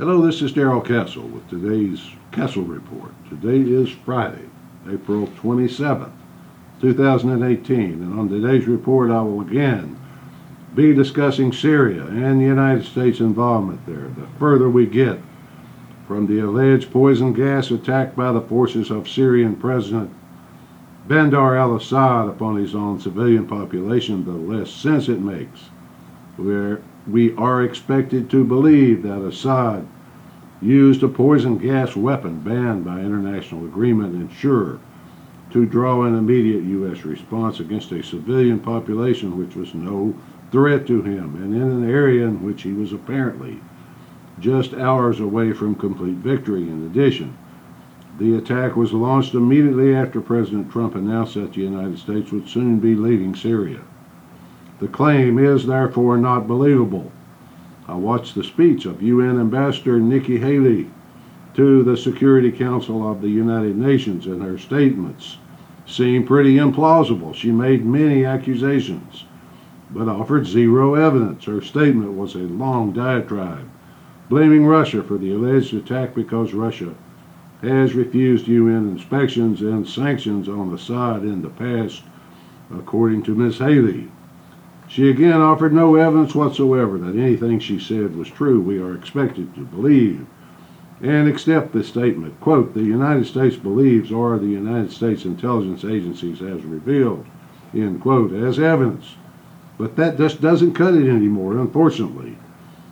[0.00, 2.00] Hello, this is Darrell Castle with today's
[2.32, 3.12] Castle Report.
[3.28, 4.46] Today is Friday,
[4.88, 6.10] April 27th,
[6.80, 10.00] 2018, and on today's report I will again
[10.74, 14.08] be discussing Syria and the United States involvement there.
[14.08, 15.18] The further we get
[16.06, 20.10] from the alleged poison gas attack by the forces of Syrian President
[21.08, 25.60] Bashar al-Assad upon his own civilian population, the less sense it makes.
[26.38, 29.86] Where we are expected to believe that Assad
[30.60, 34.78] used a poison gas weapon banned by international agreement and sure
[35.50, 37.04] to draw an immediate U.S.
[37.04, 40.14] response against a civilian population which was no
[40.52, 43.60] threat to him and in an area in which he was apparently
[44.38, 46.62] just hours away from complete victory.
[46.62, 47.36] In addition,
[48.18, 52.78] the attack was launched immediately after President Trump announced that the United States would soon
[52.78, 53.80] be leaving Syria.
[54.80, 57.12] The claim is therefore not believable.
[57.86, 60.88] I watched the speech of UN Ambassador Nikki Haley
[61.52, 65.36] to the Security Council of the United Nations, and her statements
[65.84, 67.34] seemed pretty implausible.
[67.34, 69.24] She made many accusations,
[69.90, 71.44] but offered zero evidence.
[71.44, 73.68] Her statement was a long diatribe,
[74.30, 76.94] blaming Russia for the alleged attack because Russia
[77.60, 82.02] has refused UN inspections and sanctions on Assad in the past,
[82.72, 83.58] according to Ms.
[83.58, 84.08] Haley.
[84.90, 88.60] She again offered no evidence whatsoever that anything she said was true.
[88.60, 90.26] We are expected to believe
[91.00, 92.40] and accept this statement.
[92.40, 97.24] Quote, the United States believes or the United States intelligence agencies has revealed,
[97.72, 99.14] end quote, as evidence.
[99.78, 102.36] But that just doesn't cut it anymore, unfortunately.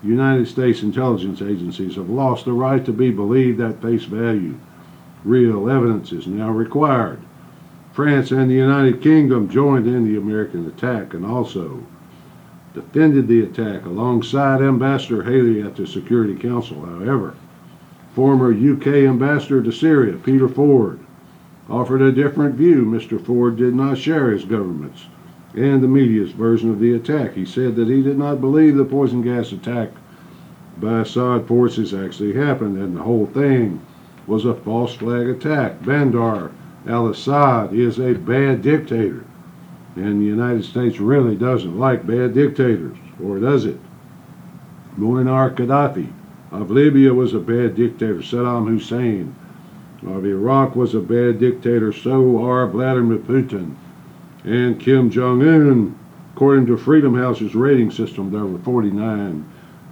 [0.00, 4.54] United States intelligence agencies have lost the right to be believed at face value.
[5.24, 7.20] Real evidence is now required.
[7.92, 11.84] France and the United Kingdom joined in the American attack and also
[12.72, 16.84] defended the attack alongside Ambassador Haley at the Security Council.
[16.86, 17.34] However,
[18.14, 21.00] former UK ambassador to Syria, Peter Ford,
[21.68, 22.84] offered a different view.
[22.84, 23.24] Mr.
[23.24, 25.06] Ford did not share his government's
[25.54, 27.32] and the media's version of the attack.
[27.34, 29.90] He said that he did not believe the poison gas attack
[30.78, 33.80] by Assad forces actually happened and the whole thing
[34.28, 35.82] was a false flag attack.
[36.84, 39.24] Bashar al-Assad is a bad dictator
[39.96, 43.78] and the United States really doesn't like bad dictators, or does it?
[44.96, 46.12] Muammar Gaddafi
[46.52, 48.16] of Libya was a bad dictator.
[48.16, 49.34] Saddam Hussein
[50.06, 51.92] of Iraq was a bad dictator.
[51.92, 53.74] So are Vladimir Putin
[54.44, 55.96] and Kim Jong Un.
[56.34, 59.44] According to Freedom House's rating system, there were 49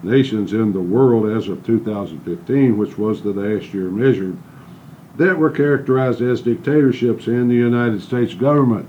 [0.02, 4.36] nations in the world as of 2015, which was the last year measured,
[5.18, 8.88] that were characterized as dictatorships, and the United States government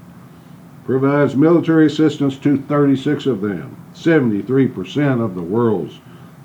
[0.86, 3.76] provides military assistance to 36 of them.
[3.94, 6.00] 73% of the world's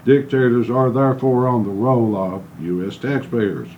[0.05, 2.97] dictators are therefore on the roll of U.S.
[2.97, 3.69] taxpayers.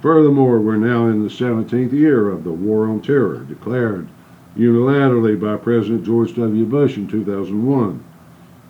[0.00, 4.08] Furthermore, we're now in the 17th year of the War on Terror, declared
[4.56, 6.64] unilaterally by President George W.
[6.64, 8.04] Bush in 2001.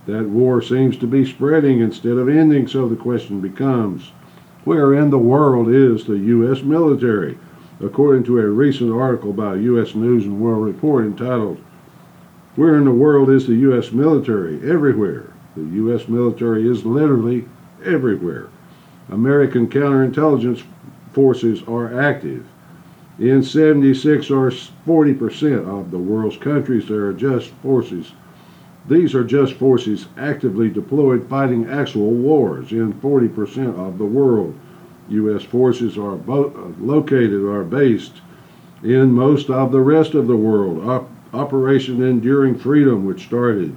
[0.07, 4.13] That war seems to be spreading instead of ending, so the question becomes
[4.65, 6.63] where in the world is the U.S.
[6.63, 7.39] military?
[7.81, 9.95] According to a recent article by U.S.
[9.95, 11.59] News and World Report entitled,
[12.57, 13.93] Where in the World is the U.S.
[13.93, 14.57] military?
[14.69, 15.33] Everywhere.
[15.57, 16.09] The U.S.
[16.09, 17.47] military is literally
[17.85, 18.49] everywhere.
[19.11, 20.65] American counterintelligence
[21.13, 22.47] forces are active
[23.19, 28.13] in 76 or 40% of the world's countries, there are just forces.
[28.87, 34.55] These are just forces actively deployed fighting actual wars in 40% of the world.
[35.09, 35.43] U.S.
[35.43, 38.21] forces are bo- located or based
[38.83, 40.87] in most of the rest of the world.
[40.87, 43.75] Op- Operation Enduring Freedom, which started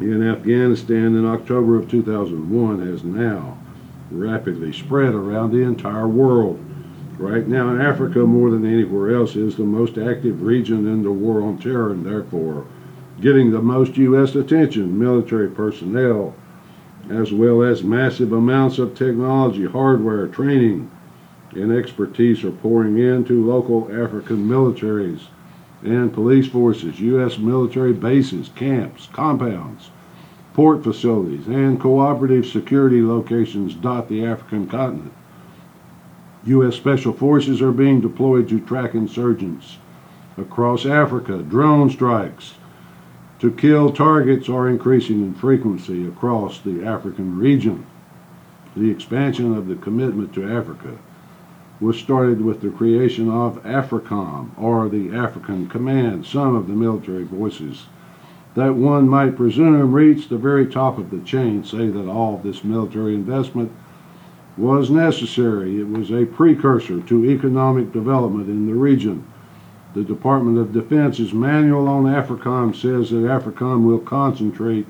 [0.00, 3.58] in Afghanistan in October of 2001, has now
[4.10, 6.58] rapidly spread around the entire world.
[7.18, 11.42] Right now, Africa, more than anywhere else, is the most active region in the war
[11.42, 12.66] on terror and therefore
[13.20, 14.34] getting the most U.S.
[14.34, 14.98] attention.
[14.98, 16.34] Military personnel,
[17.10, 20.90] as well as massive amounts of technology, hardware, training,
[21.52, 25.22] and expertise are pouring into local African militaries
[25.82, 27.38] and police forces, U.S.
[27.38, 29.90] military bases, camps, compounds,
[30.52, 35.12] port facilities, and cooperative security locations dot the African continent.
[36.44, 36.76] U.S.
[36.76, 39.78] Special Forces are being deployed to track insurgents
[40.36, 41.38] across Africa.
[41.38, 42.54] Drone strikes
[43.40, 47.86] to kill targets are increasing in frequency across the African region.
[48.76, 50.98] The expansion of the commitment to Africa
[51.80, 56.26] was started with the creation of AFRICOM, or the African Command.
[56.26, 57.86] Some of the military voices
[58.54, 62.62] that one might presume reached the very top of the chain say that all this
[62.62, 63.72] military investment
[64.58, 65.80] was necessary.
[65.80, 69.24] It was a precursor to economic development in the region.
[69.92, 74.86] The Department of Defense's manual on AFRICOM says that AFRICOM will concentrate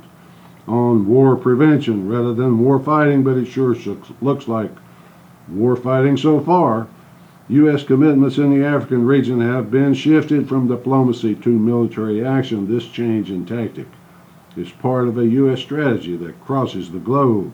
[0.68, 3.74] on war prevention rather than war fighting, but it sure
[4.20, 4.70] looks like
[5.48, 6.86] war fighting so far.
[7.48, 7.82] U.S.
[7.82, 12.68] commitments in the African region have been shifted from diplomacy to military action.
[12.68, 13.86] This change in tactic
[14.54, 15.60] is part of a U.S.
[15.60, 17.52] strategy that crosses the globe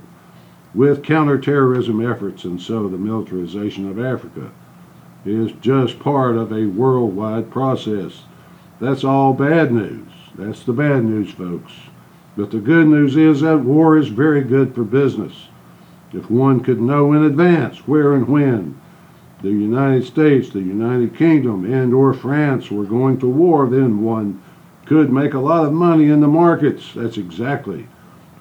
[0.75, 4.51] with counterterrorism efforts, and so the militarization of Africa
[5.27, 8.23] is just part of a worldwide process.
[8.81, 10.09] That's all bad news.
[10.35, 11.73] That's the bad news, folks.
[12.37, 15.49] But the good news is that war is very good for business.
[16.13, 18.81] If one could know in advance where and when
[19.43, 24.43] the United States, the United Kingdom, and or France were going to war, then one
[24.87, 26.93] could make a lot of money in the markets.
[26.95, 27.89] That's exactly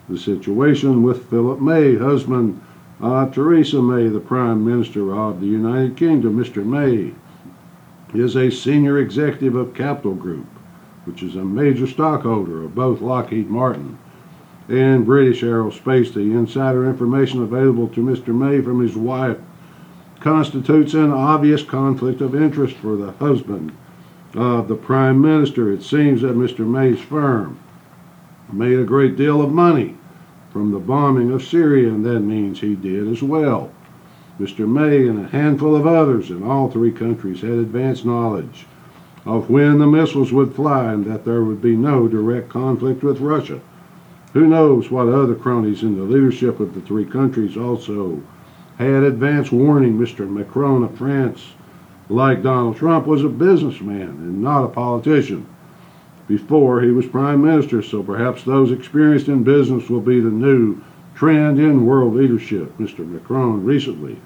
[0.08, 2.62] the situation with Philip May, husband
[3.02, 6.38] uh, Theresa May, the Prime Minister of the United Kingdom.
[6.38, 6.66] Mr.
[6.66, 7.14] May
[8.18, 10.48] is a senior executive of Capital Group,
[11.06, 13.98] which is a major stockholder of both Lockheed Martin
[14.70, 16.14] and British Aerospace.
[16.14, 18.34] The insider information available to Mr.
[18.34, 19.38] May from his wife
[20.22, 23.76] constitutes an obvious conflict of interest for the husband
[24.34, 25.72] of the Prime Minister.
[25.72, 26.66] It seems that Mr.
[26.66, 27.60] May's firm
[28.52, 29.98] made a great deal of money
[30.56, 33.74] from the bombing of Syria, and that means he did as well.
[34.40, 34.66] Mr.
[34.66, 38.66] May and a handful of others in all three countries had advanced knowledge
[39.25, 43.19] of when the missiles would fly and that there would be no direct conflict with
[43.19, 43.60] Russia.
[44.31, 48.24] Who knows what other cronies in the leadership of the three countries also
[48.78, 50.25] had advance warning Mr.
[50.25, 51.48] Macron of France,
[52.08, 55.48] like Donald Trump, was a businessman and not a politician
[56.27, 60.81] before he was prime minister, so perhaps those experienced in business will be the new
[61.13, 62.77] trend in world leadership.
[62.77, 63.07] Mr.
[63.07, 64.19] Macron recently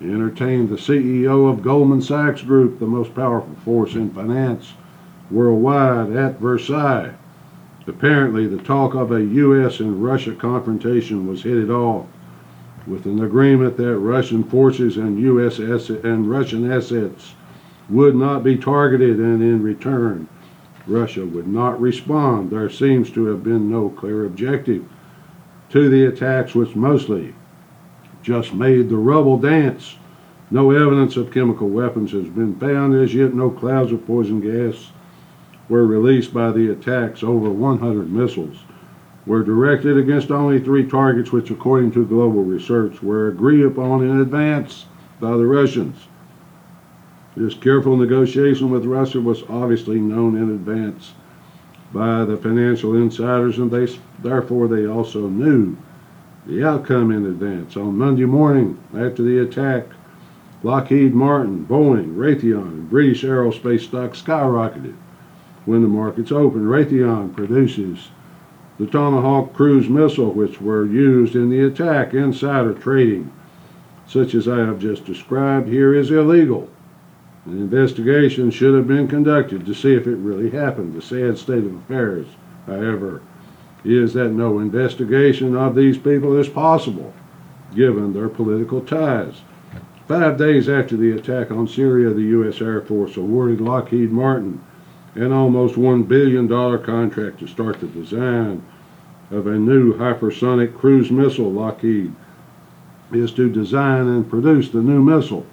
[0.00, 4.72] entertained the CEO of Goldman Sachs Group, the most powerful force in finance
[5.30, 7.14] worldwide, at Versailles.
[7.86, 9.80] Apparently, the talk of a U.S.
[9.80, 12.06] and Russia confrontation was headed off
[12.86, 15.60] with an agreement that Russian forces and U.S.
[15.60, 17.34] Asset and Russian assets
[17.88, 20.28] would not be targeted, and in return,
[20.88, 22.50] Russia would not respond.
[22.50, 24.84] There seems to have been no clear objective
[25.70, 27.34] to the attacks, which mostly
[28.22, 29.96] just made the rubble dance.
[30.50, 33.34] No evidence of chemical weapons has been found as yet.
[33.34, 34.90] No clouds of poison gas
[35.68, 37.22] were released by the attacks.
[37.22, 38.56] Over 100 missiles
[39.26, 44.20] were directed against only three targets, which, according to global research, were agreed upon in
[44.20, 44.86] advance
[45.20, 46.08] by the Russians.
[47.38, 51.12] This careful negotiation with Russia was obviously known in advance
[51.92, 53.86] by the financial insiders, and they,
[54.20, 55.76] therefore they also knew
[56.46, 57.76] the outcome in advance.
[57.76, 59.86] On Monday morning, after the attack,
[60.64, 64.96] Lockheed Martin, Boeing, Raytheon, and British Aerospace stocks skyrocketed.
[65.64, 68.08] When the markets opened, Raytheon produces
[68.80, 72.14] the Tomahawk cruise missile, which were used in the attack.
[72.14, 73.30] Insider trading,
[74.08, 76.68] such as I have just described here, is illegal.
[77.44, 80.94] An investigation should have been conducted to see if it really happened.
[80.94, 82.26] The sad state of affairs,
[82.66, 83.22] however,
[83.84, 87.14] is that no investigation of these people is possible,
[87.74, 89.42] given their political ties.
[90.06, 92.60] Five days after the attack on Syria, the U.S.
[92.60, 94.60] Air Force awarded Lockheed Martin
[95.14, 96.48] an almost $1 billion
[96.84, 98.62] contract to start the design
[99.30, 101.50] of a new hypersonic cruise missile.
[101.50, 102.14] Lockheed
[103.12, 105.46] is to design and produce the new missile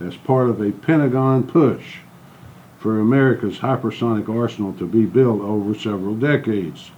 [0.00, 1.98] as part of a Pentagon push
[2.78, 6.90] for America's hypersonic arsenal to be built over several decades.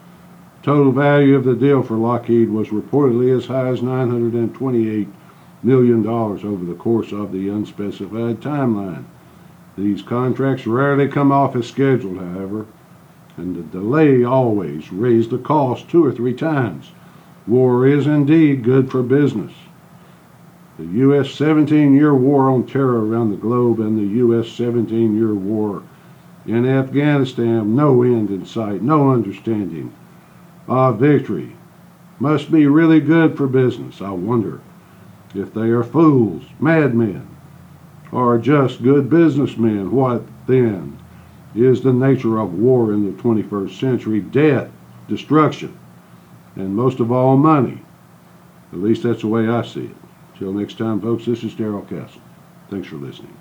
[0.63, 5.11] Total value of the deal for Lockheed was reportedly as high as $928
[5.63, 9.05] million over the course of the unspecified timeline.
[9.79, 12.67] These contracts rarely come off as scheduled, however,
[13.39, 16.91] and the delay always raised the cost two or three times.
[17.47, 19.53] War is indeed good for business.
[20.81, 21.31] The U.S.
[21.33, 24.49] 17 year war on terror around the globe and the U.S.
[24.49, 25.83] 17 year war
[26.47, 29.95] in Afghanistan, no end in sight, no understanding
[30.67, 31.55] of victory,
[32.19, 34.01] must be really good for business.
[34.01, 34.63] I wonder
[35.35, 37.29] if they are fools, madmen,
[38.11, 39.91] or just good businessmen.
[39.91, 40.99] What then
[41.55, 44.21] is the nature of war in the 21st century?
[44.21, 44.71] Death,
[45.11, 45.79] destruction,
[46.57, 47.83] and most of all, money.
[48.73, 49.97] At least that's the way I see it.
[50.41, 52.23] Till next time, folks, this is Darrell Castle.
[52.71, 53.37] Thanks for listening.